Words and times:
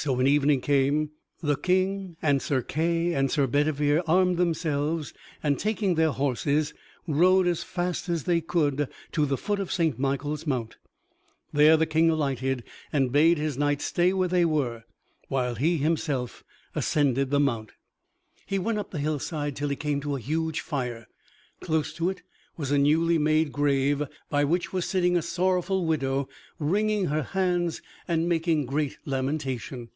So 0.00 0.12
when 0.12 0.28
evening 0.28 0.60
came, 0.60 1.10
the 1.42 1.56
King, 1.56 2.16
and 2.22 2.40
Sir 2.40 2.62
Kay, 2.62 3.14
and 3.14 3.32
Sir 3.32 3.48
Bedivere 3.48 4.00
armed 4.06 4.36
themselves, 4.36 5.12
and 5.42 5.58
taking 5.58 5.96
their 5.96 6.12
horses, 6.12 6.72
rode 7.08 7.48
as 7.48 7.64
fast 7.64 8.08
as 8.08 8.22
they 8.22 8.40
could 8.40 8.88
to 9.10 9.26
the 9.26 9.36
foot 9.36 9.58
of 9.58 9.72
St. 9.72 9.98
Michael's 9.98 10.46
Mount. 10.46 10.76
There 11.52 11.76
the 11.76 11.84
King 11.84 12.10
alighted 12.10 12.62
and 12.92 13.10
bade 13.10 13.38
his 13.38 13.58
knights 13.58 13.86
stay 13.86 14.12
where 14.12 14.28
they 14.28 14.44
were, 14.44 14.84
while 15.26 15.56
he 15.56 15.78
himself 15.78 16.44
ascended 16.76 17.30
the 17.32 17.40
mount. 17.40 17.72
He 18.46 18.56
went 18.60 18.78
up 18.78 18.92
the 18.92 19.00
hillside 19.00 19.56
till 19.56 19.68
he 19.68 19.74
came 19.74 20.00
to 20.02 20.14
a 20.14 20.20
huge 20.20 20.60
fire. 20.60 21.08
Close 21.58 21.92
to 21.94 22.08
it 22.08 22.22
was 22.56 22.72
a 22.72 22.78
newly 22.78 23.18
made 23.18 23.52
grave, 23.52 24.02
by 24.30 24.42
which 24.42 24.72
was 24.72 24.84
sitting 24.84 25.16
a 25.16 25.22
sorrowful 25.22 25.86
widow 25.86 26.28
wringing 26.58 27.04
her 27.06 27.22
hands 27.22 27.80
and 28.08 28.28
making 28.28 28.66
great 28.66 28.98
lamentation. 29.04 29.88